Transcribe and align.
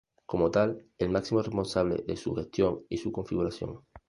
Como 0.25 0.49
tal, 0.49 0.87
es 0.97 1.05
el 1.05 1.11
máximo 1.13 1.43
responsable 1.43 2.01
de 2.07 2.17
su 2.17 2.33
gestión 2.33 2.83
y 2.89 2.97
su 2.97 3.11
configuración. 3.11 3.81